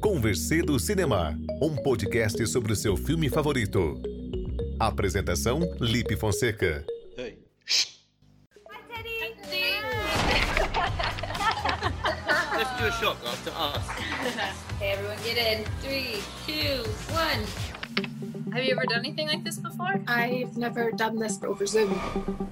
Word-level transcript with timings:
Converse 0.00 0.62
do 0.62 0.78
Cinema, 0.78 1.38
um 1.62 1.76
podcast 1.76 2.46
sobre 2.46 2.72
o 2.72 2.76
seu 2.76 2.96
filme 2.96 3.28
favorito. 3.28 4.00
Apresentação: 4.78 5.60
Lipe 5.80 6.16
Fonseca. 6.16 6.84
Hey. 7.16 7.38
Let's 12.56 12.78
do 12.78 12.86
a 12.86 12.92
shot 12.92 13.20
glass 13.20 13.44
to 13.44 13.50
us. 13.50 13.84
Okay, 14.76 14.92
everyone 14.92 15.16
get 15.24 15.38
in. 15.38 15.64
Three, 15.80 16.22
two, 16.46 16.82
one. 17.12 17.71
Have 18.52 18.64
you 18.64 18.72
ever 18.72 18.84
done 18.86 18.98
anything 18.98 19.28
like 19.28 19.44
this 19.44 19.56
before? 19.56 19.94
I've 20.06 20.58
never 20.58 20.92
done 20.92 21.18
this 21.18 21.42
over 21.42 21.64
Zoom. 21.64 21.98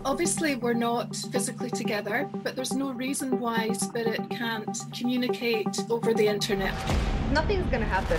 Obviously, 0.02 0.56
we're 0.56 0.72
not 0.72 1.14
physically 1.14 1.68
together, 1.68 2.26
but 2.42 2.56
there's 2.56 2.72
no 2.72 2.92
reason 2.92 3.38
why 3.38 3.70
Spirit 3.72 4.30
can't 4.30 4.78
communicate 4.94 5.78
over 5.90 6.14
the 6.14 6.26
internet. 6.26 6.72
Nothing's 7.32 7.70
gonna 7.70 7.84
happen. 7.84 8.18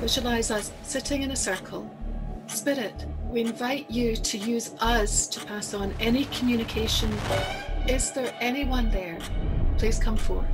Visualize 0.00 0.50
us 0.50 0.72
sitting 0.84 1.20
in 1.20 1.32
a 1.32 1.36
circle. 1.36 1.84
Spirit, 2.46 3.04
we 3.28 3.42
invite 3.42 3.90
you 3.90 4.16
to 4.16 4.38
use 4.38 4.74
us 4.80 5.26
to 5.26 5.44
pass 5.44 5.74
on 5.74 5.94
any 6.00 6.24
communication. 6.36 7.12
Is 7.86 8.10
there 8.12 8.34
anyone 8.40 8.90
there? 8.90 9.18
Please 9.76 9.98
come 9.98 10.16
forth. 10.16 10.48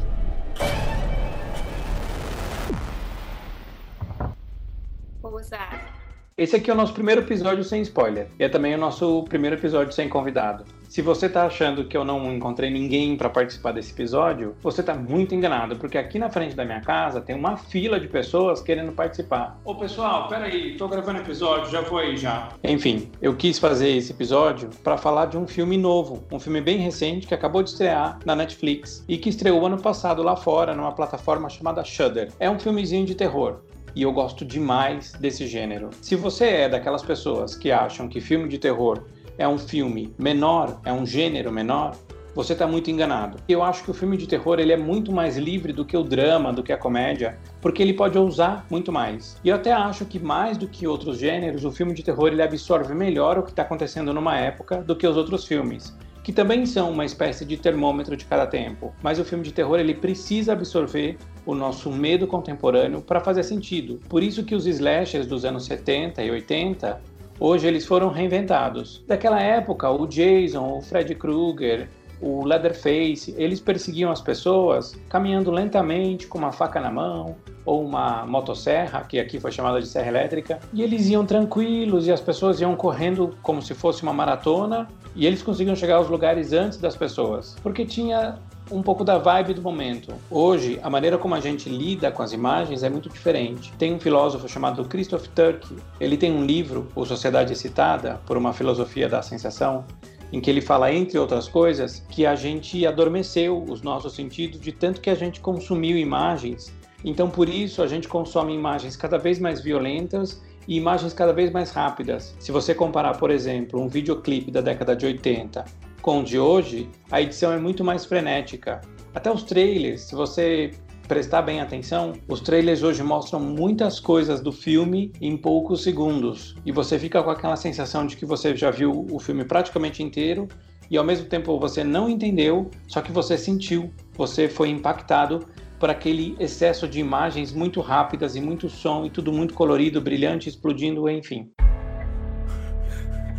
What 5.21 5.33
was 5.33 5.51
that? 5.51 5.98
Esse 6.38 6.55
aqui 6.55 6.70
é 6.70 6.73
o 6.73 6.77
nosso 6.77 6.92
primeiro 6.92 7.23
episódio 7.23 7.65
sem 7.65 7.83
spoiler. 7.83 8.28
E 8.38 8.45
é 8.45 8.48
também 8.48 8.73
o 8.73 8.79
nosso 8.79 9.24
primeiro 9.24 9.56
episódio 9.56 9.92
sem 9.92 10.09
convidado. 10.09 10.65
Se 10.88 11.02
você 11.02 11.29
tá 11.29 11.45
achando 11.46 11.84
que 11.84 11.96
eu 11.96 12.05
não 12.05 12.33
encontrei 12.33 12.70
ninguém 12.70 13.16
para 13.16 13.29
participar 13.29 13.73
desse 13.73 13.91
episódio, 13.91 14.55
você 14.62 14.80
tá 14.80 14.95
muito 14.95 15.34
enganado, 15.34 15.74
porque 15.74 15.98
aqui 15.98 16.16
na 16.16 16.30
frente 16.30 16.55
da 16.55 16.65
minha 16.65 16.80
casa 16.80 17.20
tem 17.20 17.34
uma 17.34 17.56
fila 17.56 17.98
de 17.98 18.06
pessoas 18.06 18.62
querendo 18.62 18.93
participar. 18.93 19.59
Ô 19.65 19.74
pessoal, 19.74 20.29
peraí, 20.29 20.76
tô 20.76 20.87
gravando 20.87 21.18
episódio, 21.18 21.73
já 21.73 21.80
vou 21.80 21.98
aí 21.98 22.16
já. 22.16 22.51
Enfim, 22.63 23.10
eu 23.20 23.35
quis 23.35 23.59
fazer 23.59 23.88
esse 23.88 24.13
episódio 24.13 24.70
para 24.85 24.96
falar 24.96 25.26
de 25.26 25.37
um 25.37 25.46
filme 25.46 25.76
novo, 25.76 26.23
um 26.30 26.38
filme 26.38 26.60
bem 26.60 26.79
recente 26.79 27.26
que 27.26 27.35
acabou 27.35 27.65
de 27.65 27.70
estrear 27.70 28.20
na 28.24 28.37
Netflix 28.37 29.04
e 29.09 29.18
que 29.18 29.29
estreou 29.29 29.66
ano 29.66 29.82
passado 29.82 30.23
lá 30.23 30.37
fora 30.37 30.73
numa 30.73 30.93
plataforma 30.93 31.48
chamada 31.48 31.82
Shudder. 31.82 32.29
É 32.38 32.48
um 32.48 32.60
filmezinho 32.60 33.04
de 33.04 33.16
terror 33.16 33.59
e 33.99 34.02
eu 34.02 34.13
gosto 34.13 34.45
demais 34.45 35.10
desse 35.18 35.45
gênero. 35.45 35.91
Se 36.01 36.15
você 36.15 36.45
é 36.45 36.68
daquelas 36.68 37.02
pessoas 37.02 37.57
que 37.57 37.73
acham 37.73 38.07
que 38.07 38.21
filme 38.21 38.49
de 38.49 38.57
terror 38.57 39.02
é 39.37 39.49
um 39.49 39.59
filme 39.59 40.15
menor, 40.16 40.80
é 40.85 40.93
um 40.93 41.04
gênero 41.04 41.51
menor, 41.51 41.96
você 42.32 42.52
está 42.52 42.65
muito 42.65 42.93
enganado. 42.93 43.38
Eu 43.49 43.60
acho 43.60 43.82
que 43.82 43.91
o 43.91 43.95
filme 43.95 44.16
de 44.16 44.29
terror 44.29 44.60
ele 44.60 44.73
é 44.73 44.76
muito 44.76 45.10
mais 45.10 45.37
livre 45.37 45.73
do 45.73 45.85
que 45.85 45.96
o 45.96 46.04
drama, 46.04 46.52
do 46.52 46.63
que 46.63 46.73
a 46.73 46.76
comédia, 46.76 47.41
porque 47.60 47.82
ele 47.82 47.93
pode 47.93 48.16
ousar 48.16 48.65
muito 48.71 48.93
mais. 48.93 49.37
E 49.43 49.49
eu 49.49 49.57
até 49.57 49.73
acho 49.73 50.04
que 50.04 50.21
mais 50.21 50.57
do 50.57 50.69
que 50.69 50.87
outros 50.87 51.19
gêneros, 51.19 51.65
o 51.65 51.73
filme 51.73 51.93
de 51.93 52.04
terror 52.04 52.29
ele 52.29 52.41
absorve 52.41 52.95
melhor 52.95 53.37
o 53.37 53.43
que 53.43 53.51
está 53.51 53.63
acontecendo 53.63 54.15
numa 54.15 54.38
época 54.38 54.76
do 54.80 54.95
que 54.95 55.09
os 55.09 55.16
outros 55.16 55.45
filmes 55.45 55.93
que 56.29 56.32
também 56.32 56.66
são 56.66 56.91
uma 56.91 57.07
espécie 57.07 57.43
de 57.43 57.57
termômetro 57.57 58.15
de 58.15 58.26
cada 58.26 58.46
tempo. 58.46 58.93
Mas 59.02 59.19
o 59.19 59.24
filme 59.24 59.43
de 59.43 59.51
terror 59.51 59.79
ele 59.80 59.95
precisa 59.95 60.52
absorver 60.52 61.16
o 61.49 61.54
nosso 61.54 61.91
medo 61.91 62.27
contemporâneo 62.27 63.01
para 63.01 63.21
fazer 63.21 63.43
sentido. 63.43 63.99
Por 64.06 64.22
isso 64.22 64.44
que 64.44 64.54
os 64.54 64.66
slashers 64.66 65.27
dos 65.27 65.47
anos 65.47 65.65
70 65.65 66.22
e 66.22 66.31
80 66.31 67.00
hoje 67.41 67.66
eles 67.66 67.87
foram 67.87 68.10
reinventados. 68.10 69.03
Daquela 69.06 69.41
época, 69.41 69.88
o 69.88 70.06
Jason, 70.06 70.76
o 70.76 70.82
Freddy 70.82 71.15
Krueger, 71.15 71.88
o 72.21 72.44
Leatherface, 72.44 73.34
eles 73.38 73.60
perseguiam 73.60 74.10
as 74.10 74.21
pessoas 74.21 74.94
caminhando 75.09 75.50
lentamente 75.50 76.26
com 76.26 76.37
uma 76.37 76.53
faca 76.53 76.81
na 76.81 76.91
mão 76.91 77.34
ou 77.65 77.82
uma 77.82 78.26
motosserra, 78.26 79.00
que 79.04 79.19
aqui 79.19 79.41
foi 79.41 79.50
chamada 79.50 79.81
de 79.81 79.87
serra 79.87 80.09
elétrica, 80.09 80.59
e 80.72 80.82
eles 80.82 81.09
iam 81.09 81.25
tranquilos 81.25 82.06
e 82.06 82.12
as 82.12 82.21
pessoas 82.21 82.60
iam 82.60 82.76
correndo 82.76 83.38
como 83.43 83.62
se 83.62 83.72
fosse 83.72 84.03
uma 84.03 84.12
maratona 84.12 84.86
e 85.16 85.26
eles 85.26 85.42
conseguiam 85.42 85.75
chegar 85.75 85.97
aos 85.97 86.10
lugares 86.10 86.53
antes 86.53 86.78
das 86.78 86.94
pessoas, 86.94 87.56
porque 87.62 87.86
tinha 87.86 88.38
um 88.70 88.82
pouco 88.82 89.04
da 89.04 89.18
vibe 89.18 89.54
do 89.54 89.62
momento. 89.62 90.14
Hoje, 90.30 90.78
a 90.82 90.90
maneira 90.90 91.18
como 91.18 91.34
a 91.34 91.40
gente 91.40 91.68
lida 91.68 92.10
com 92.10 92.22
as 92.22 92.32
imagens 92.32 92.82
é 92.82 92.90
muito 92.90 93.08
diferente. 93.08 93.72
Tem 93.78 93.94
um 93.94 94.00
filósofo 94.00 94.48
chamado 94.48 94.84
Christoph 94.84 95.26
Turk. 95.28 95.76
Ele 96.00 96.16
tem 96.16 96.32
um 96.32 96.44
livro, 96.44 96.88
O 96.94 97.04
Sociedade 97.04 97.52
Excitada, 97.52 98.20
por 98.26 98.36
uma 98.36 98.52
filosofia 98.52 99.08
da 99.08 99.22
sensação, 99.22 99.84
em 100.32 100.40
que 100.40 100.50
ele 100.50 100.60
fala, 100.60 100.92
entre 100.92 101.18
outras 101.18 101.48
coisas, 101.48 102.04
que 102.10 102.26
a 102.26 102.34
gente 102.34 102.86
adormeceu 102.86 103.64
os 103.68 103.82
nossos 103.82 104.14
sentidos 104.14 104.60
de 104.60 104.72
tanto 104.72 105.00
que 105.00 105.10
a 105.10 105.14
gente 105.14 105.40
consumiu 105.40 105.96
imagens. 105.96 106.72
Então, 107.04 107.30
por 107.30 107.48
isso, 107.48 107.82
a 107.82 107.86
gente 107.86 108.08
consome 108.08 108.54
imagens 108.54 108.96
cada 108.96 109.18
vez 109.18 109.38
mais 109.38 109.60
violentas 109.60 110.42
e 110.66 110.76
imagens 110.76 111.14
cada 111.14 111.32
vez 111.32 111.50
mais 111.50 111.70
rápidas. 111.70 112.34
Se 112.38 112.52
você 112.52 112.74
comparar, 112.74 113.16
por 113.16 113.30
exemplo, 113.30 113.80
um 113.80 113.88
videoclipe 113.88 114.50
da 114.50 114.60
década 114.60 114.94
de 114.94 115.06
80 115.06 115.88
com 116.08 116.20
o 116.20 116.24
de 116.24 116.38
hoje, 116.38 116.88
a 117.10 117.20
edição 117.20 117.52
é 117.52 117.58
muito 117.58 117.84
mais 117.84 118.06
frenética. 118.06 118.80
Até 119.14 119.30
os 119.30 119.42
trailers, 119.42 120.00
se 120.04 120.14
você 120.14 120.70
prestar 121.06 121.42
bem 121.42 121.60
atenção, 121.60 122.14
os 122.26 122.41
trailers 122.41 122.82
hoje 122.82 123.02
mostram 123.02 123.38
muitas 123.38 124.00
coisas 124.00 124.41
do 124.41 124.50
filme 124.50 125.12
em 125.20 125.36
poucos 125.36 125.82
segundos 125.82 126.56
e 126.64 126.72
você 126.72 126.98
fica 126.98 127.22
com 127.22 127.28
aquela 127.28 127.56
sensação 127.56 128.06
de 128.06 128.16
que 128.16 128.24
você 128.24 128.56
já 128.56 128.70
viu 128.70 129.06
o 129.10 129.18
filme 129.18 129.44
praticamente 129.44 130.02
inteiro 130.02 130.48
e 130.91 130.97
ao 130.97 131.04
mesmo 131.04 131.26
tempo 131.26 131.60
você 131.60 131.84
não 131.84 132.08
entendeu, 132.08 132.70
só 132.86 133.02
que 133.02 133.12
você 133.12 133.36
sentiu, 133.36 133.92
você 134.14 134.48
foi 134.48 134.70
impactado 134.70 135.47
por 135.78 135.91
aquele 135.91 136.34
excesso 136.41 136.88
de 136.88 137.00
imagens 137.00 137.52
muito 137.52 137.82
rápidas 137.82 138.34
e 138.34 138.41
muito 138.41 138.70
som 138.70 139.04
e 139.04 139.10
tudo 139.10 139.30
muito 139.30 139.52
colorido, 139.52 140.00
brilhante, 140.00 140.48
explodindo, 140.48 141.06
enfim. 141.06 141.52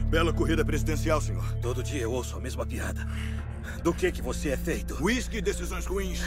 Bela 0.09 0.33
corrida 0.33 0.65
presidencial, 0.65 1.21
senhor. 1.21 1.43
Todo 1.61 1.83
dia 1.83 2.01
eu 2.01 2.11
ouço 2.11 2.35
a 2.35 2.39
mesma 2.39 2.65
piada. 2.65 3.07
Do 3.83 3.93
que 3.93 4.11
que 4.11 4.23
você 4.23 4.49
é 4.49 4.57
feito? 4.57 4.97
Whisky 4.99 5.37
e 5.37 5.41
decisões 5.41 5.85
ruins. 5.85 6.21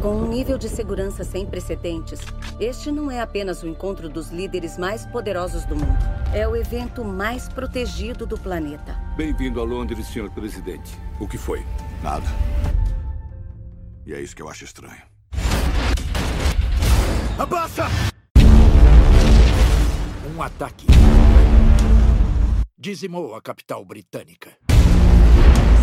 Com 0.00 0.22
um 0.22 0.28
nível 0.28 0.56
de 0.56 0.68
segurança 0.68 1.24
sem 1.24 1.44
precedentes, 1.44 2.20
este 2.58 2.90
não 2.90 3.10
é 3.10 3.20
apenas 3.20 3.62
o 3.62 3.68
encontro 3.68 4.08
dos 4.08 4.30
líderes 4.30 4.78
mais 4.78 5.04
poderosos 5.04 5.66
do 5.66 5.76
mundo. 5.76 5.98
É 6.34 6.48
o 6.48 6.56
evento 6.56 7.04
mais 7.04 7.46
protegido 7.46 8.24
do 8.24 8.38
planeta. 8.38 8.94
Bem-vindo 9.14 9.60
a 9.60 9.64
Londres, 9.64 10.06
senhor 10.06 10.30
presidente. 10.30 10.96
O 11.20 11.28
que 11.28 11.36
foi? 11.36 11.62
Nada. 12.02 12.26
E 14.06 14.14
é 14.14 14.22
isso 14.22 14.34
que 14.34 14.40
eu 14.40 14.48
acho 14.48 14.64
estranho. 14.64 15.02
Abaixa! 17.38 17.86
Um 20.38 20.42
ataque 20.44 20.86
dizimou 22.78 23.34
a 23.34 23.42
capital 23.42 23.84
britânica. 23.84 24.56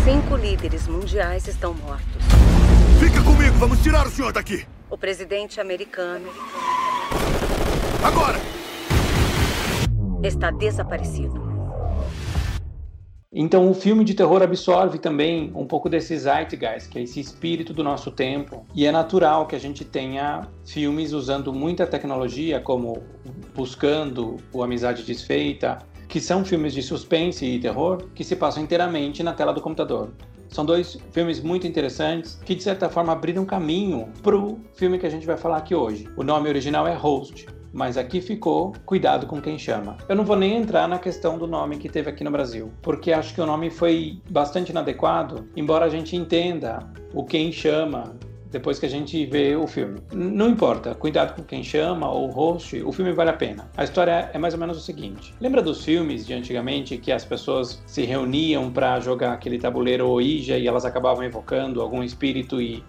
Cinco 0.02 0.34
líderes 0.34 0.88
mundiais 0.88 1.46
estão 1.46 1.74
mortos. 1.74 2.22
Fica 2.98 3.22
comigo, 3.22 3.54
vamos 3.58 3.82
tirar 3.82 4.06
o 4.06 4.10
senhor 4.10 4.32
daqui! 4.32 4.66
O 4.88 4.96
presidente 4.96 5.60
americano 5.60 6.30
Agora! 8.02 8.38
está 10.22 10.50
desaparecido. 10.50 11.44
Então 13.30 13.70
o 13.70 13.74
filme 13.74 14.02
de 14.02 14.14
terror 14.14 14.42
absorve 14.42 14.98
também 14.98 15.52
um 15.54 15.66
pouco 15.66 15.90
desse 15.90 16.16
zeitgeist, 16.16 16.88
que 16.88 16.98
é 16.98 17.02
esse 17.02 17.20
espírito 17.20 17.74
do 17.74 17.84
nosso 17.84 18.10
tempo, 18.10 18.64
e 18.74 18.86
é 18.86 18.90
natural 18.90 19.46
que 19.46 19.54
a 19.54 19.60
gente 19.60 19.84
tenha 19.84 20.48
filmes 20.64 21.12
usando 21.12 21.52
muita 21.52 21.86
tecnologia, 21.86 22.58
como 22.58 23.02
Buscando, 23.56 24.36
O 24.52 24.62
Amizade 24.62 25.02
Desfeita, 25.02 25.78
que 26.06 26.20
são 26.20 26.44
filmes 26.44 26.74
de 26.74 26.82
suspense 26.82 27.44
e 27.44 27.58
terror 27.58 28.08
que 28.14 28.22
se 28.22 28.36
passam 28.36 28.62
inteiramente 28.62 29.22
na 29.22 29.32
tela 29.32 29.52
do 29.52 29.60
computador. 29.60 30.12
São 30.48 30.64
dois 30.64 30.96
filmes 31.10 31.40
muito 31.40 31.66
interessantes 31.66 32.38
que, 32.44 32.54
de 32.54 32.62
certa 32.62 32.88
forma, 32.88 33.12
abriram 33.12 33.44
caminho 33.44 34.08
para 34.22 34.36
o 34.36 34.60
filme 34.74 34.98
que 34.98 35.06
a 35.06 35.10
gente 35.10 35.26
vai 35.26 35.36
falar 35.36 35.56
aqui 35.56 35.74
hoje. 35.74 36.08
O 36.16 36.22
nome 36.22 36.48
original 36.48 36.86
é 36.86 36.94
Host, 36.94 37.46
mas 37.72 37.96
aqui 37.96 38.20
ficou 38.20 38.72
Cuidado 38.86 39.26
com 39.26 39.40
quem 39.40 39.58
chama. 39.58 39.96
Eu 40.08 40.16
não 40.16 40.24
vou 40.24 40.36
nem 40.36 40.56
entrar 40.56 40.88
na 40.88 40.98
questão 40.98 41.36
do 41.36 41.46
nome 41.46 41.76
que 41.76 41.88
teve 41.88 42.08
aqui 42.08 42.24
no 42.24 42.30
Brasil, 42.30 42.72
porque 42.80 43.12
acho 43.12 43.34
que 43.34 43.40
o 43.40 43.46
nome 43.46 43.68
foi 43.68 44.20
bastante 44.30 44.70
inadequado, 44.70 45.46
embora 45.56 45.84
a 45.84 45.90
gente 45.90 46.16
entenda 46.16 46.78
o 47.12 47.24
quem 47.24 47.52
chama 47.52 48.16
depois 48.50 48.78
que 48.78 48.86
a 48.86 48.88
gente 48.88 49.24
vê 49.26 49.56
o 49.56 49.66
filme. 49.66 50.00
Não 50.12 50.48
importa, 50.48 50.94
cuidado 50.94 51.34
com 51.34 51.42
quem 51.42 51.62
chama 51.62 52.10
ou 52.10 52.30
host, 52.30 52.82
o 52.82 52.92
filme 52.92 53.12
vale 53.12 53.30
a 53.30 53.34
pena. 53.34 53.68
A 53.76 53.84
história 53.84 54.30
é 54.32 54.38
mais 54.38 54.54
ou 54.54 54.60
menos 54.60 54.78
o 54.78 54.80
seguinte: 54.80 55.34
lembra 55.40 55.62
dos 55.62 55.84
filmes 55.84 56.26
de 56.26 56.34
antigamente 56.34 56.96
que 56.98 57.12
as 57.12 57.24
pessoas 57.24 57.82
se 57.86 58.02
reuniam 58.04 58.70
para 58.70 59.00
jogar 59.00 59.32
aquele 59.32 59.58
tabuleiro 59.58 60.08
Ouija 60.08 60.56
e 60.58 60.66
elas 60.66 60.84
acabavam 60.84 61.24
evocando 61.24 61.80
algum 61.80 62.02
espírito 62.02 62.60
e, 62.60 62.82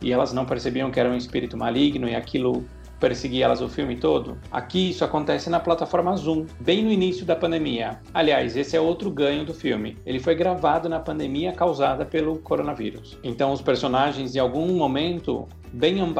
e 0.00 0.12
elas 0.12 0.32
não 0.32 0.44
percebiam 0.44 0.90
que 0.90 1.00
era 1.00 1.10
um 1.10 1.16
espírito 1.16 1.56
maligno 1.56 2.08
e 2.08 2.14
aquilo 2.14 2.64
perseguir 3.00 3.42
elas 3.42 3.62
o 3.62 3.68
filme 3.68 3.96
todo? 3.96 4.38
Aqui 4.52 4.90
isso 4.90 5.04
acontece 5.04 5.48
na 5.48 5.58
plataforma 5.58 6.14
Zoom, 6.16 6.46
bem 6.60 6.84
no 6.84 6.92
início 6.92 7.24
da 7.24 7.34
pandemia. 7.34 7.98
Aliás, 8.12 8.56
esse 8.56 8.76
é 8.76 8.80
outro 8.80 9.10
ganho 9.10 9.44
do 9.44 9.54
filme. 9.54 9.96
Ele 10.04 10.20
foi 10.20 10.34
gravado 10.34 10.88
na 10.88 11.00
pandemia 11.00 11.52
causada 11.52 12.04
pelo 12.04 12.38
coronavírus. 12.38 13.18
Então 13.24 13.52
os 13.52 13.62
personagens, 13.62 14.36
em 14.36 14.38
algum 14.38 14.66
momento, 14.74 15.48
bem 15.72 15.98
en 15.98 16.14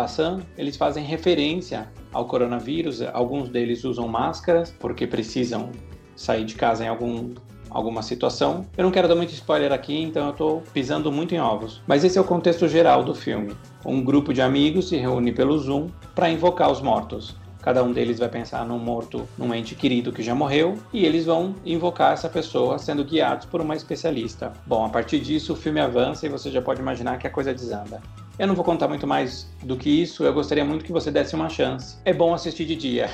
eles 0.57 0.77
fazem 0.77 1.05
referência 1.05 1.89
ao 2.13 2.25
coronavírus. 2.27 3.03
Alguns 3.03 3.49
deles 3.49 3.85
usam 3.85 4.09
máscaras 4.09 4.75
porque 4.81 5.07
precisam 5.07 5.71
sair 6.17 6.45
de 6.45 6.55
casa 6.55 6.85
em 6.85 6.89
algum 6.89 7.35
alguma 7.71 8.03
situação. 8.03 8.67
Eu 8.77 8.85
não 8.85 8.91
quero 8.91 9.09
dar 9.09 9.15
muito 9.15 9.33
spoiler 9.33 9.73
aqui, 9.73 9.97
então 9.97 10.27
eu 10.27 10.33
estou 10.33 10.63
pisando 10.73 11.11
muito 11.11 11.35
em 11.35 11.41
ovos. 11.41 11.81
Mas 11.87 12.05
esse 12.05 12.19
é 12.19 12.21
o 12.21 12.25
contexto 12.25 12.69
geral 12.69 13.03
do 13.05 13.15
filme. 13.15 13.55
Um 13.85 14.03
grupo 14.03 14.35
de 14.35 14.43
amigos 14.43 14.89
se 14.89 14.97
reúne 14.97 15.33
pelo 15.33 15.57
Zoom 15.59 15.89
para 16.15 16.31
invocar 16.31 16.71
os 16.71 16.81
mortos. 16.81 17.37
Cada 17.63 17.85
um 17.85 17.93
deles 17.93 18.19
vai 18.19 18.29
pensar 18.29 18.65
num 18.65 18.79
morto, 18.79 19.29
num 19.37 19.55
ente 19.55 19.75
querido 19.75 20.13
que 20.13 20.23
já 20.23 20.35
morreu, 20.35 20.79
e 20.93 21.05
eles 21.05 21.27
vão 21.27 21.55
invocar 21.65 22.15
essa 22.15 22.29
pessoa 22.29 22.79
sendo 22.79 23.05
guiados 23.05 23.45
por 23.47 23.61
uma 23.61 23.77
especialista. 23.77 24.53
Bom, 24.67 24.87
a 24.87 24.89
partir 24.89 25.21
disso 25.21 25.53
o 25.53 25.57
filme 25.57 25.79
avança 25.79 26.25
e 26.25 26.31
você 26.31 26.51
já 26.51 26.63
pode 26.63 26.81
imaginar 26.81 27.19
que 27.19 27.27
a 27.27 27.31
coisa 27.31 27.53
desanda. 27.53 28.01
Eu 28.39 28.47
não 28.47 28.55
vou 28.55 28.65
contar 28.65 28.89
muito 28.89 29.07
mais 29.07 29.47
do 29.63 29.77
que 29.77 29.91
isso, 29.91 30.25
eu 30.25 30.33
gostaria 30.33 30.65
muito 30.65 30.83
que 30.83 30.93
você 30.93 31.11
desse 31.11 31.35
uma 31.35 31.51
chance. 31.51 31.99
É 32.07 32.15
bom 32.15 32.33
assistir 32.33 32.65
de 32.65 32.75
dia, 32.75 33.11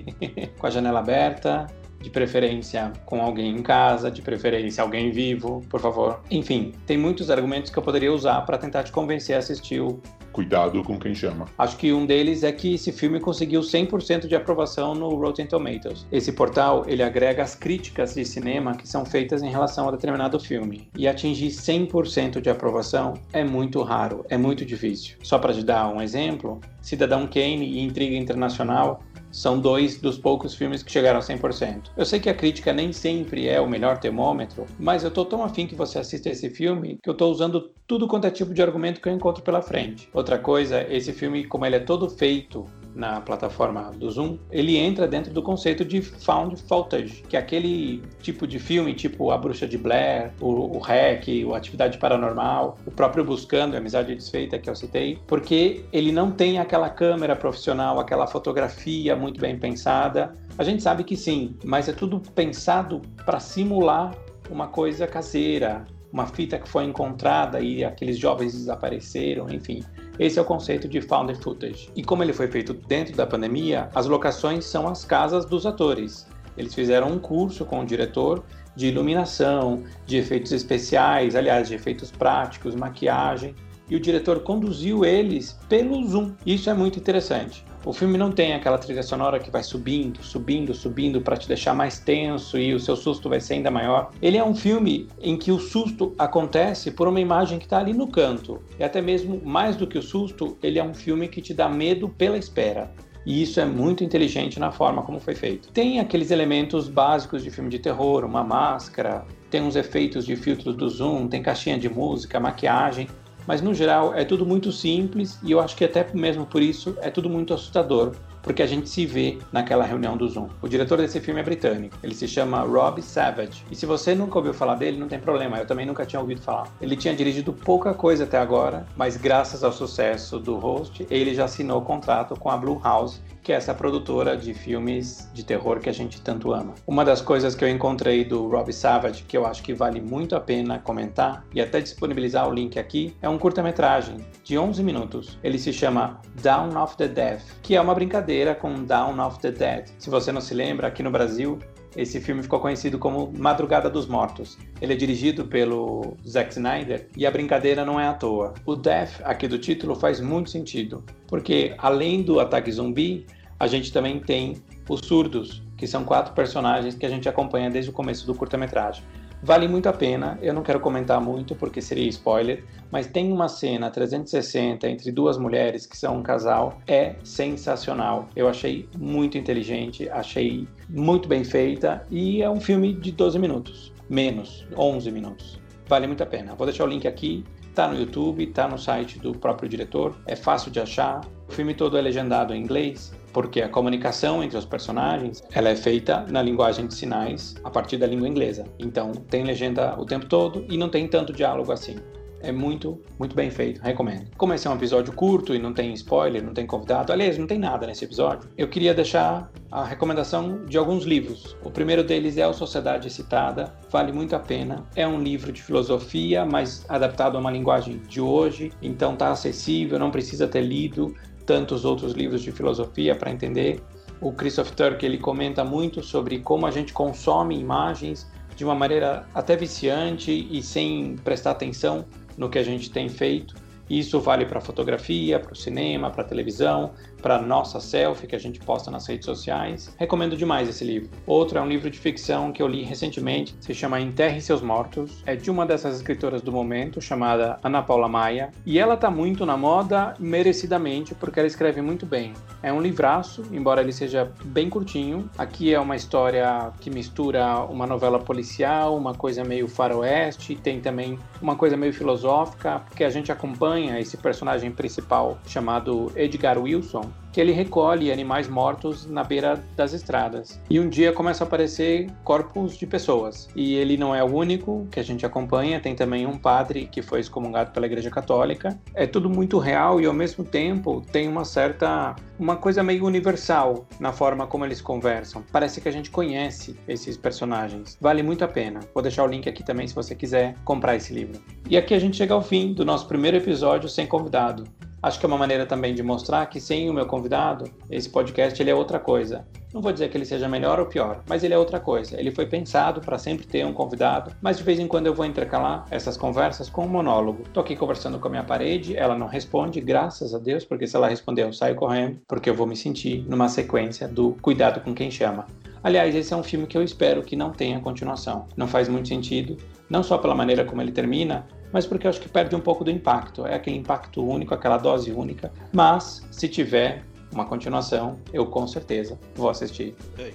com 0.58 0.66
a 0.66 0.70
janela 0.70 1.00
aberta, 1.00 1.66
de 2.00 2.10
preferência 2.10 2.92
com 3.04 3.20
alguém 3.22 3.56
em 3.56 3.62
casa, 3.62 4.10
de 4.10 4.22
preferência 4.22 4.82
alguém 4.82 5.10
vivo, 5.10 5.62
por 5.68 5.80
favor. 5.80 6.20
Enfim, 6.30 6.72
tem 6.86 6.96
muitos 6.96 7.30
argumentos 7.30 7.70
que 7.70 7.78
eu 7.78 7.82
poderia 7.82 8.12
usar 8.12 8.40
para 8.42 8.58
tentar 8.58 8.82
te 8.82 8.92
convencer 8.92 9.36
a 9.36 9.38
assistir 9.38 9.80
o 9.80 10.00
Cuidado 10.32 10.82
com 10.84 10.98
quem 10.98 11.14
chama. 11.14 11.46
Acho 11.58 11.76
que 11.76 11.92
um 11.92 12.06
deles 12.06 12.42
é 12.42 12.52
que 12.52 12.74
esse 12.74 12.92
filme 12.92 13.18
conseguiu 13.18 13.60
100% 13.60 14.26
de 14.26 14.36
aprovação 14.36 14.94
no 14.94 15.08
Rotten 15.16 15.46
Tomatoes. 15.46 16.06
Esse 16.10 16.32
portal, 16.32 16.84
ele 16.86 17.02
agrega 17.02 17.42
as 17.42 17.54
críticas 17.54 18.14
de 18.14 18.24
cinema 18.24 18.76
que 18.76 18.88
são 18.88 19.04
feitas 19.04 19.42
em 19.42 19.50
relação 19.50 19.88
a 19.88 19.90
determinado 19.90 20.38
filme. 20.38 20.88
E 20.96 21.08
atingir 21.08 21.48
100% 21.48 22.40
de 22.40 22.48
aprovação 22.48 23.14
é 23.32 23.44
muito 23.44 23.82
raro, 23.82 24.24
é 24.28 24.36
muito 24.36 24.64
difícil. 24.64 25.16
Só 25.22 25.38
para 25.38 25.52
te 25.52 25.64
dar 25.64 25.88
um 25.88 26.00
exemplo, 26.00 26.60
Cidadão 26.80 27.26
Kane 27.26 27.66
e 27.66 27.80
Intriga 27.80 28.16
Internacional 28.16 29.02
são 29.30 29.58
dois 29.58 30.00
dos 30.00 30.18
poucos 30.18 30.54
filmes 30.54 30.82
que 30.82 30.92
chegaram 30.92 31.18
a 31.18 31.22
100%. 31.22 31.90
Eu 31.96 32.04
sei 32.04 32.20
que 32.20 32.28
a 32.28 32.34
crítica 32.34 32.72
nem 32.72 32.92
sempre 32.92 33.48
é 33.48 33.60
o 33.60 33.68
melhor 33.68 33.98
termômetro, 33.98 34.66
mas 34.78 35.04
eu 35.04 35.10
tô 35.10 35.24
tão 35.24 35.42
afim 35.42 35.66
que 35.66 35.74
você 35.74 35.98
assista 35.98 36.30
esse 36.30 36.50
filme 36.50 36.98
que 37.02 37.08
eu 37.08 37.14
tô 37.14 37.30
usando 37.30 37.70
tudo 37.86 38.06
quanto 38.06 38.26
é 38.26 38.30
tipo 38.30 38.54
de 38.54 38.62
argumento 38.62 39.00
que 39.00 39.08
eu 39.08 39.12
encontro 39.12 39.42
pela 39.42 39.62
frente. 39.62 40.08
Outra 40.12 40.38
coisa, 40.38 40.86
esse 40.88 41.12
filme, 41.12 41.44
como 41.44 41.66
ele 41.66 41.76
é 41.76 41.80
todo 41.80 42.08
feito 42.08 42.66
na 42.94 43.20
plataforma 43.20 43.92
do 43.96 44.10
Zoom, 44.10 44.38
ele 44.50 44.76
entra 44.76 45.06
dentro 45.06 45.32
do 45.32 45.42
conceito 45.42 45.84
de 45.84 46.02
found 46.02 46.60
footage, 46.62 47.22
que 47.28 47.36
é 47.36 47.40
aquele 47.40 48.02
tipo 48.20 48.46
de 48.46 48.58
filme, 48.58 48.94
tipo 48.94 49.30
A 49.30 49.38
Bruxa 49.38 49.66
de 49.66 49.78
Blair, 49.78 50.32
o, 50.40 50.76
o 50.76 50.78
Hack, 50.78 51.26
o 51.46 51.54
Atividade 51.54 51.98
Paranormal, 51.98 52.78
o 52.86 52.90
próprio 52.90 53.24
Buscando, 53.24 53.74
a 53.74 53.78
Amizade 53.78 54.14
Desfeita 54.14 54.58
que 54.58 54.68
eu 54.68 54.74
citei, 54.74 55.18
porque 55.26 55.84
ele 55.92 56.12
não 56.12 56.30
tem 56.30 56.58
aquela 56.58 56.88
câmera 56.88 57.36
profissional, 57.36 57.98
aquela 57.98 58.26
fotografia 58.26 59.14
muito 59.16 59.40
bem 59.40 59.58
pensada. 59.58 60.36
A 60.58 60.64
gente 60.64 60.82
sabe 60.82 61.04
que 61.04 61.16
sim, 61.16 61.56
mas 61.64 61.88
é 61.88 61.92
tudo 61.92 62.20
pensado 62.34 63.00
para 63.24 63.40
simular 63.40 64.14
uma 64.50 64.68
coisa 64.68 65.06
caseira, 65.06 65.84
uma 66.12 66.26
fita 66.26 66.58
que 66.58 66.68
foi 66.68 66.84
encontrada 66.84 67.60
e 67.60 67.84
aqueles 67.84 68.18
jovens 68.18 68.52
desapareceram, 68.52 69.48
enfim. 69.50 69.82
Esse 70.20 70.38
é 70.38 70.42
o 70.42 70.44
conceito 70.44 70.86
de 70.86 71.00
found 71.00 71.34
footage. 71.36 71.88
E 71.96 72.04
como 72.04 72.22
ele 72.22 72.34
foi 72.34 72.46
feito 72.46 72.74
dentro 72.74 73.16
da 73.16 73.26
pandemia, 73.26 73.88
as 73.94 74.06
locações 74.06 74.66
são 74.66 74.86
as 74.86 75.02
casas 75.02 75.46
dos 75.46 75.64
atores. 75.64 76.26
Eles 76.58 76.74
fizeram 76.74 77.10
um 77.10 77.18
curso 77.18 77.64
com 77.64 77.80
o 77.80 77.86
diretor 77.86 78.44
de 78.76 78.88
iluminação, 78.88 79.82
de 80.04 80.18
efeitos 80.18 80.52
especiais, 80.52 81.34
aliás, 81.34 81.68
de 81.68 81.74
efeitos 81.74 82.10
práticos, 82.10 82.74
maquiagem, 82.74 83.54
e 83.88 83.96
o 83.96 84.00
diretor 84.00 84.40
conduziu 84.40 85.06
eles 85.06 85.58
pelo 85.70 86.06
Zoom. 86.06 86.34
Isso 86.44 86.68
é 86.68 86.74
muito 86.74 86.98
interessante. 86.98 87.64
O 87.82 87.94
filme 87.94 88.18
não 88.18 88.30
tem 88.30 88.52
aquela 88.52 88.76
trilha 88.76 89.02
sonora 89.02 89.40
que 89.40 89.50
vai 89.50 89.62
subindo, 89.62 90.22
subindo, 90.22 90.74
subindo 90.74 91.22
para 91.22 91.38
te 91.38 91.48
deixar 91.48 91.74
mais 91.74 91.98
tenso 91.98 92.58
e 92.58 92.74
o 92.74 92.78
seu 92.78 92.94
susto 92.94 93.28
vai 93.28 93.40
ser 93.40 93.54
ainda 93.54 93.70
maior. 93.70 94.10
Ele 94.20 94.36
é 94.36 94.44
um 94.44 94.54
filme 94.54 95.08
em 95.18 95.34
que 95.34 95.50
o 95.50 95.58
susto 95.58 96.14
acontece 96.18 96.90
por 96.90 97.08
uma 97.08 97.20
imagem 97.20 97.58
que 97.58 97.64
está 97.64 97.78
ali 97.78 97.94
no 97.94 98.06
canto. 98.06 98.60
E 98.78 98.84
até 98.84 99.00
mesmo 99.00 99.40
mais 99.42 99.76
do 99.76 99.86
que 99.86 99.96
o 99.96 100.02
susto, 100.02 100.58
ele 100.62 100.78
é 100.78 100.84
um 100.84 100.92
filme 100.92 101.26
que 101.26 101.40
te 101.40 101.54
dá 101.54 101.70
medo 101.70 102.06
pela 102.06 102.36
espera. 102.36 102.92
E 103.24 103.42
isso 103.42 103.60
é 103.60 103.64
muito 103.64 104.04
inteligente 104.04 104.60
na 104.60 104.70
forma 104.70 105.02
como 105.02 105.18
foi 105.18 105.34
feito. 105.34 105.70
Tem 105.70 106.00
aqueles 106.00 106.30
elementos 106.30 106.88
básicos 106.88 107.42
de 107.42 107.50
filme 107.50 107.70
de 107.70 107.78
terror, 107.78 108.24
uma 108.24 108.44
máscara, 108.44 109.24
tem 109.50 109.62
uns 109.62 109.76
efeitos 109.76 110.24
de 110.24 110.36
filtros 110.36 110.74
do 110.74 110.88
zoom, 110.88 111.28
tem 111.28 111.42
caixinha 111.42 111.78
de 111.78 111.88
música, 111.88 112.38
maquiagem, 112.38 113.08
mas 113.50 113.60
no 113.60 113.74
geral 113.74 114.14
é 114.14 114.24
tudo 114.24 114.46
muito 114.46 114.70
simples 114.70 115.36
e 115.42 115.50
eu 115.50 115.58
acho 115.58 115.74
que 115.74 115.84
até 115.84 116.06
mesmo 116.14 116.46
por 116.46 116.62
isso 116.62 116.96
é 117.02 117.10
tudo 117.10 117.28
muito 117.28 117.52
assustador, 117.52 118.12
porque 118.42 118.62
a 118.62 118.66
gente 118.66 118.88
se 118.88 119.06
vê 119.06 119.38
naquela 119.52 119.84
reunião 119.84 120.16
do 120.16 120.28
Zoom. 120.28 120.48
O 120.62 120.68
diretor 120.68 120.98
desse 120.98 121.20
filme 121.20 121.40
é 121.40 121.42
britânico, 121.44 121.96
ele 122.02 122.14
se 122.14 122.26
chama 122.26 122.60
Rob 122.60 123.00
Savage. 123.02 123.64
E 123.70 123.76
se 123.76 123.86
você 123.86 124.14
nunca 124.14 124.38
ouviu 124.38 124.54
falar 124.54 124.74
dele, 124.74 124.98
não 124.98 125.08
tem 125.08 125.18
problema, 125.18 125.58
eu 125.58 125.66
também 125.66 125.86
nunca 125.86 126.06
tinha 126.06 126.20
ouvido 126.20 126.40
falar. 126.40 126.68
Ele 126.80 126.96
tinha 126.96 127.14
dirigido 127.14 127.52
pouca 127.52 127.94
coisa 127.94 128.24
até 128.24 128.38
agora, 128.38 128.86
mas 128.96 129.16
graças 129.16 129.64
ao 129.64 129.72
sucesso 129.72 130.38
do 130.38 130.56
host, 130.56 131.06
ele 131.10 131.34
já 131.34 131.44
assinou 131.44 131.80
o 131.80 131.84
contrato 131.84 132.36
com 132.36 132.50
a 132.50 132.56
Blue 132.56 132.80
House 132.82 133.20
que 133.42 133.52
é 133.52 133.56
essa 133.56 133.74
produtora 133.74 134.36
de 134.36 134.52
filmes 134.52 135.28
de 135.32 135.42
terror 135.42 135.80
que 135.80 135.88
a 135.88 135.92
gente 135.92 136.20
tanto 136.20 136.52
ama. 136.52 136.74
Uma 136.86 137.04
das 137.04 137.20
coisas 137.20 137.54
que 137.54 137.64
eu 137.64 137.68
encontrei 137.68 138.24
do 138.24 138.46
Rob 138.48 138.72
Savage, 138.72 139.24
que 139.24 139.36
eu 139.36 139.46
acho 139.46 139.62
que 139.62 139.72
vale 139.72 140.00
muito 140.00 140.36
a 140.36 140.40
pena 140.40 140.78
comentar 140.78 141.44
e 141.54 141.60
até 141.60 141.80
disponibilizar 141.80 142.48
o 142.48 142.52
link 142.52 142.78
aqui, 142.78 143.16
é 143.22 143.28
um 143.28 143.38
curta-metragem 143.38 144.18
de 144.44 144.58
11 144.58 144.82
minutos. 144.82 145.38
Ele 145.42 145.58
se 145.58 145.72
chama 145.72 146.20
Down 146.42 146.80
of 146.80 146.96
the 146.96 147.08
Dead, 147.08 147.40
que 147.62 147.74
é 147.74 147.80
uma 147.80 147.94
brincadeira 147.94 148.29
com 148.60 148.84
Down 148.84 149.18
of 149.26 149.38
the 149.40 149.50
Dead. 149.50 149.88
Se 149.98 150.08
você 150.08 150.30
não 150.30 150.40
se 150.40 150.54
lembra, 150.54 150.86
aqui 150.86 151.02
no 151.02 151.10
Brasil 151.10 151.58
esse 151.96 152.20
filme 152.20 152.42
ficou 152.42 152.60
conhecido 152.60 152.98
como 152.98 153.32
Madrugada 153.36 153.90
dos 153.90 154.06
Mortos. 154.06 154.56
Ele 154.80 154.92
é 154.92 154.96
dirigido 154.96 155.46
pelo 155.46 156.16
Zack 156.26 156.52
Snyder 156.52 157.08
e 157.16 157.26
a 157.26 157.30
brincadeira 157.30 157.84
não 157.84 157.98
é 157.98 158.06
à 158.06 158.14
toa. 158.14 158.54
O 158.64 158.76
Death 158.76 159.20
aqui 159.24 159.48
do 159.48 159.58
título 159.58 159.94
faz 159.96 160.20
muito 160.20 160.50
sentido, 160.50 161.02
porque 161.26 161.74
além 161.78 162.22
do 162.22 162.38
ataque 162.38 162.70
zumbi, 162.70 163.26
a 163.58 163.66
gente 163.66 163.92
também 163.92 164.20
tem 164.20 164.56
os 164.88 165.00
surdos, 165.00 165.62
que 165.76 165.86
são 165.86 166.04
quatro 166.04 166.32
personagens 166.32 166.94
que 166.94 167.04
a 167.04 167.08
gente 167.08 167.28
acompanha 167.28 167.70
desde 167.70 167.90
o 167.90 167.92
começo 167.92 168.26
do 168.26 168.34
curta-metragem. 168.34 169.02
Vale 169.42 169.66
muito 169.66 169.88
a 169.88 169.92
pena, 169.92 170.38
eu 170.42 170.52
não 170.52 170.62
quero 170.62 170.78
comentar 170.80 171.18
muito 171.18 171.54
porque 171.54 171.80
seria 171.80 172.06
spoiler, 172.10 172.62
mas 172.90 173.06
tem 173.06 173.32
uma 173.32 173.48
cena 173.48 173.90
360 173.90 174.86
entre 174.86 175.10
duas 175.10 175.38
mulheres 175.38 175.86
que 175.86 175.96
são 175.96 176.18
um 176.18 176.22
casal, 176.22 176.78
é 176.86 177.14
sensacional. 177.24 178.28
Eu 178.36 178.48
achei 178.48 178.86
muito 178.98 179.38
inteligente, 179.38 180.10
achei 180.10 180.68
muito 180.90 181.26
bem 181.26 181.42
feita 181.42 182.06
e 182.10 182.42
é 182.42 182.50
um 182.50 182.60
filme 182.60 182.92
de 182.92 183.12
12 183.12 183.38
minutos, 183.38 183.94
menos, 184.10 184.66
11 184.76 185.10
minutos. 185.10 185.58
Vale 185.88 186.06
muito 186.06 186.22
a 186.22 186.26
pena. 186.26 186.54
Vou 186.54 186.66
deixar 186.66 186.84
o 186.84 186.86
link 186.86 187.08
aqui, 187.08 187.42
tá 187.74 187.88
no 187.88 187.98
YouTube, 187.98 188.46
tá 188.48 188.68
no 188.68 188.76
site 188.76 189.18
do 189.18 189.32
próprio 189.32 189.70
diretor, 189.70 190.14
é 190.26 190.36
fácil 190.36 190.70
de 190.70 190.80
achar. 190.80 191.22
O 191.48 191.52
filme 191.52 191.72
todo 191.72 191.96
é 191.96 192.02
legendado 192.02 192.54
em 192.54 192.62
inglês, 192.62 193.12
porque 193.32 193.62
a 193.62 193.68
comunicação 193.68 194.42
entre 194.42 194.56
os 194.56 194.64
personagens 194.64 195.42
ela 195.52 195.68
é 195.68 195.76
feita 195.76 196.26
na 196.30 196.42
linguagem 196.42 196.86
de 196.86 196.94
sinais 196.94 197.54
a 197.62 197.70
partir 197.70 197.96
da 197.96 198.06
língua 198.06 198.28
inglesa. 198.28 198.64
Então 198.78 199.12
tem 199.12 199.44
legenda 199.44 199.98
o 199.98 200.04
tempo 200.04 200.26
todo 200.26 200.64
e 200.68 200.76
não 200.76 200.88
tem 200.88 201.06
tanto 201.08 201.32
diálogo 201.32 201.72
assim. 201.72 201.96
É 202.42 202.50
muito, 202.50 202.98
muito 203.18 203.36
bem 203.36 203.50
feito, 203.50 203.82
recomendo. 203.82 204.30
Como 204.38 204.54
esse 204.54 204.66
é 204.66 204.70
um 204.70 204.74
episódio 204.74 205.12
curto 205.12 205.54
e 205.54 205.58
não 205.58 205.74
tem 205.74 205.92
spoiler, 205.92 206.42
não 206.42 206.54
tem 206.54 206.66
convidado, 206.66 207.12
aliás, 207.12 207.36
não 207.36 207.46
tem 207.46 207.58
nada 207.58 207.86
nesse 207.86 208.04
episódio, 208.04 208.48
eu 208.56 208.66
queria 208.66 208.94
deixar 208.94 209.50
a 209.70 209.84
recomendação 209.84 210.64
de 210.64 210.78
alguns 210.78 211.04
livros. 211.04 211.54
O 211.62 211.70
primeiro 211.70 212.02
deles 212.02 212.38
é 212.38 212.46
o 212.46 212.54
Sociedade 212.54 213.10
Citada, 213.10 213.74
vale 213.90 214.10
muito 214.10 214.34
a 214.34 214.38
pena. 214.38 214.86
É 214.96 215.06
um 215.06 215.20
livro 215.20 215.52
de 215.52 215.62
filosofia, 215.62 216.46
mas 216.46 216.84
adaptado 216.88 217.36
a 217.36 217.40
uma 217.40 217.50
linguagem 217.50 217.98
de 218.08 218.22
hoje, 218.22 218.72
então 218.80 219.14
tá 219.16 219.30
acessível, 219.30 219.98
não 219.98 220.10
precisa 220.10 220.48
ter 220.48 220.62
lido, 220.62 221.14
tantos 221.50 221.84
outros 221.84 222.12
livros 222.12 222.42
de 222.42 222.52
filosofia 222.52 223.12
para 223.16 223.28
entender. 223.28 223.82
O 224.20 224.30
Christoph 224.30 224.70
Turk 224.70 225.04
ele 225.04 225.18
comenta 225.18 225.64
muito 225.64 226.00
sobre 226.00 226.38
como 226.38 226.64
a 226.64 226.70
gente 226.70 226.92
consome 226.92 227.58
imagens 227.58 228.30
de 228.54 228.64
uma 228.64 228.76
maneira 228.76 229.26
até 229.34 229.56
viciante 229.56 230.46
e 230.48 230.62
sem 230.62 231.16
prestar 231.24 231.50
atenção 231.50 232.04
no 232.38 232.48
que 232.48 232.56
a 232.56 232.62
gente 232.62 232.88
tem 232.88 233.08
feito. 233.08 233.56
Isso 233.90 234.20
vale 234.20 234.46
para 234.46 234.60
fotografia, 234.60 235.40
para 235.40 235.52
o 235.52 235.56
cinema, 235.56 236.10
para 236.10 236.22
televisão, 236.22 236.92
para 237.20 237.42
nossa 237.42 237.80
selfie 237.80 238.28
que 238.28 238.36
a 238.36 238.38
gente 238.38 238.60
posta 238.60 238.88
nas 238.88 239.06
redes 239.06 239.26
sociais. 239.26 239.92
Recomendo 239.98 240.36
demais 240.36 240.68
esse 240.68 240.84
livro. 240.84 241.10
Outro 241.26 241.58
é 241.58 241.60
um 241.60 241.66
livro 241.66 241.90
de 241.90 241.98
ficção 241.98 242.52
que 242.52 242.62
eu 242.62 242.68
li 242.68 242.84
recentemente, 242.84 243.56
se 243.60 243.74
chama 243.74 244.00
Enterre 244.00 244.40
Seus 244.40 244.62
Mortos. 244.62 245.22
É 245.26 245.34
de 245.34 245.50
uma 245.50 245.66
dessas 245.66 245.96
escritoras 245.96 246.40
do 246.40 246.52
momento, 246.52 247.00
chamada 247.00 247.58
Ana 247.64 247.82
Paula 247.82 248.08
Maia, 248.08 248.50
e 248.64 248.78
ela 248.78 248.94
está 248.94 249.10
muito 249.10 249.44
na 249.44 249.56
moda 249.56 250.14
merecidamente 250.20 251.14
porque 251.14 251.40
ela 251.40 251.48
escreve 251.48 251.82
muito 251.82 252.06
bem. 252.06 252.32
É 252.62 252.72
um 252.72 252.80
livraço, 252.80 253.42
embora 253.50 253.80
ele 253.80 253.92
seja 253.92 254.30
bem 254.44 254.70
curtinho. 254.70 255.28
Aqui 255.36 255.74
é 255.74 255.80
uma 255.80 255.96
história 255.96 256.70
que 256.80 256.90
mistura 256.90 257.64
uma 257.64 257.86
novela 257.86 258.20
policial, 258.20 258.96
uma 258.96 259.14
coisa 259.14 259.42
meio 259.42 259.66
faroeste, 259.66 260.54
tem 260.54 260.80
também 260.80 261.18
uma 261.42 261.56
coisa 261.56 261.76
meio 261.76 261.92
filosófica, 261.92 262.82
porque 262.86 263.02
a 263.02 263.10
gente 263.10 263.32
acompanha 263.80 263.98
esse 263.98 264.16
personagem 264.16 264.70
principal 264.70 265.38
chamado 265.46 266.12
Edgar 266.14 266.58
Wilson, 266.58 267.10
que 267.32 267.40
ele 267.40 267.52
recolhe 267.52 268.12
animais 268.12 268.48
mortos 268.48 269.06
na 269.06 269.22
beira 269.24 269.62
das 269.76 269.92
estradas. 269.92 270.60
E 270.68 270.78
um 270.80 270.88
dia 270.88 271.12
começa 271.12 271.44
a 271.44 271.46
aparecer 271.46 272.10
corpos 272.24 272.76
de 272.76 272.86
pessoas. 272.86 273.48
E 273.54 273.74
ele 273.74 273.96
não 273.96 274.14
é 274.14 274.22
o 274.22 274.26
único 274.26 274.86
que 274.90 275.00
a 275.00 275.02
gente 275.02 275.24
acompanha, 275.24 275.80
tem 275.80 275.94
também 275.94 276.26
um 276.26 276.36
padre 276.36 276.88
que 276.90 277.02
foi 277.02 277.20
excomungado 277.20 277.70
pela 277.70 277.86
Igreja 277.86 278.10
Católica. 278.10 278.78
É 278.94 279.06
tudo 279.06 279.30
muito 279.30 279.58
real 279.58 280.00
e 280.00 280.06
ao 280.06 280.12
mesmo 280.12 280.44
tempo 280.44 281.02
tem 281.12 281.28
uma 281.28 281.44
certa 281.44 282.16
uma 282.38 282.56
coisa 282.56 282.82
meio 282.82 283.04
universal 283.04 283.86
na 284.00 284.12
forma 284.12 284.46
como 284.46 284.64
eles 284.64 284.80
conversam. 284.80 285.44
Parece 285.52 285.80
que 285.80 285.88
a 285.88 285.92
gente 285.92 286.10
conhece 286.10 286.76
esses 286.88 287.16
personagens. 287.16 287.96
Vale 288.00 288.22
muito 288.22 288.44
a 288.44 288.48
pena. 288.48 288.80
Vou 288.92 289.02
deixar 289.02 289.24
o 289.24 289.26
link 289.26 289.48
aqui 289.48 289.62
também 289.62 289.86
se 289.86 289.94
você 289.94 290.14
quiser 290.14 290.56
comprar 290.64 290.96
esse 290.96 291.12
livro. 291.12 291.40
E 291.70 291.76
aqui 291.76 291.94
a 291.94 292.00
gente 292.00 292.16
chega 292.16 292.34
ao 292.34 292.42
fim 292.42 292.72
do 292.72 292.84
nosso 292.84 293.06
primeiro 293.06 293.36
episódio 293.36 293.88
sem 293.88 294.04
convidado. 294.04 294.64
Acho 295.00 295.20
que 295.20 295.24
é 295.24 295.28
uma 295.28 295.38
maneira 295.38 295.64
também 295.64 295.94
de 295.94 296.02
mostrar 296.02 296.44
que 296.46 296.60
sem 296.60 296.90
o 296.90 296.92
meu 296.92 297.06
convidado, 297.06 297.70
esse 297.88 298.10
podcast 298.10 298.60
ele 298.60 298.70
é 298.70 298.74
outra 298.74 298.98
coisa. 298.98 299.46
Não 299.72 299.80
vou 299.80 299.92
dizer 299.92 300.10
que 300.10 300.16
ele 300.16 300.24
seja 300.24 300.48
melhor 300.48 300.80
ou 300.80 300.86
pior, 300.86 301.22
mas 301.28 301.44
ele 301.44 301.54
é 301.54 301.58
outra 301.58 301.78
coisa. 301.78 302.18
Ele 302.18 302.32
foi 302.32 302.44
pensado 302.44 303.00
para 303.00 303.18
sempre 303.18 303.46
ter 303.46 303.64
um 303.64 303.72
convidado, 303.72 304.32
mas 304.42 304.58
de 304.58 304.64
vez 304.64 304.80
em 304.80 304.88
quando 304.88 305.06
eu 305.06 305.14
vou 305.14 305.24
intercalar 305.24 305.84
essas 305.92 306.16
conversas 306.16 306.68
com 306.68 306.84
um 306.84 306.88
monólogo. 306.88 307.44
Tô 307.52 307.60
aqui 307.60 307.76
conversando 307.76 308.18
com 308.18 308.26
a 308.26 308.30
minha 308.32 308.42
parede, 308.42 308.96
ela 308.96 309.16
não 309.16 309.28
responde, 309.28 309.80
graças 309.80 310.34
a 310.34 310.40
Deus, 310.40 310.64
porque 310.64 310.88
se 310.88 310.96
ela 310.96 311.08
responder 311.08 311.44
eu 311.44 311.52
saio 311.52 311.76
correndo, 311.76 312.18
porque 312.26 312.50
eu 312.50 312.54
vou 312.54 312.66
me 312.66 312.74
sentir 312.74 313.24
numa 313.28 313.48
sequência 313.48 314.08
do 314.08 314.32
cuidado 314.42 314.80
com 314.80 314.92
quem 314.92 315.08
chama. 315.08 315.46
Aliás, 315.84 316.16
esse 316.16 316.34
é 316.34 316.36
um 316.36 316.42
filme 316.42 316.66
que 316.66 316.76
eu 316.76 316.82
espero 316.82 317.22
que 317.22 317.36
não 317.36 317.52
tenha 317.52 317.78
continuação. 317.78 318.46
Não 318.56 318.66
faz 318.66 318.88
muito 318.88 319.06
sentido, 319.06 319.56
não 319.88 320.02
só 320.02 320.18
pela 320.18 320.34
maneira 320.34 320.64
como 320.64 320.82
ele 320.82 320.92
termina, 320.92 321.46
mas 321.72 321.86
porque 321.86 322.06
eu 322.06 322.10
acho 322.10 322.20
que 322.20 322.28
perde 322.28 322.54
um 322.54 322.60
pouco 322.60 322.84
do 322.84 322.90
impacto. 322.90 323.46
É 323.46 323.54
aquele 323.54 323.76
impacto 323.76 324.24
único, 324.24 324.54
aquela 324.54 324.76
dose 324.76 325.12
única. 325.12 325.52
Mas, 325.72 326.26
se 326.30 326.48
tiver 326.48 327.04
uma 327.32 327.44
continuação, 327.44 328.18
eu 328.32 328.46
com 328.46 328.66
certeza 328.66 329.18
vou 329.34 329.48
assistir. 329.48 329.94
Ei. 330.18 330.34